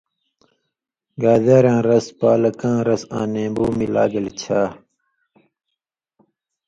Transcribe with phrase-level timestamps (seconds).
[1.21, 4.61] گازریاں رس، پالکاں رس، آں نیمبُو ملا گیل چھا۔